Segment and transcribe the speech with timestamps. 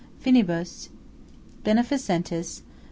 [0.17, 0.89] FINIBUS.
[1.63, 2.63] BENEFICENTISS